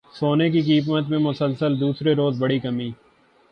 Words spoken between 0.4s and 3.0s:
کی قیمت میں مسلسل دوسرے روز بڑی کمی